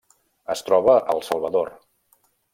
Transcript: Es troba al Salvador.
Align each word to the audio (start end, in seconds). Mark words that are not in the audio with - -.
Es 0.53 0.63
troba 0.69 0.95
al 1.15 1.23
Salvador. 1.29 1.71